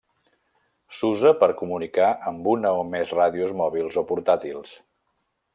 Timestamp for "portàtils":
4.15-4.77